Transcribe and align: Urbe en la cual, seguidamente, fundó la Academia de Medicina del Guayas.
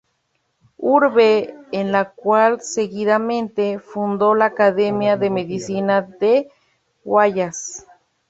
Urbe 0.95 1.53
en 1.71 1.91
la 1.91 2.09
cual, 2.09 2.59
seguidamente, 2.61 3.77
fundó 3.77 4.33
la 4.33 4.45
Academia 4.45 5.15
de 5.15 5.29
Medicina 5.29 6.01
del 6.01 6.47
Guayas. 7.03 7.85